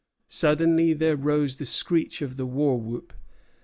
Suddenly 0.27 0.93
there 0.93 1.15
rose 1.15 1.57
the 1.57 1.65
screech 1.67 2.23
of 2.23 2.35
the 2.35 2.47
war 2.47 2.79
whoop. 2.81 3.13